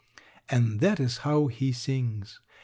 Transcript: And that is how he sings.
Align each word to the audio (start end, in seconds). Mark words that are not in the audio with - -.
And 0.49 0.79
that 0.79 0.99
is 0.99 1.19
how 1.19 1.45
he 1.45 1.71
sings. 1.71 2.39